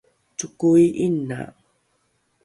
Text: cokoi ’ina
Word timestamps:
cokoi 0.37 0.85
’ina 1.05 1.39